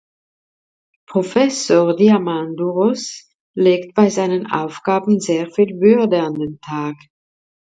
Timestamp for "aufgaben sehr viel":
4.51-5.79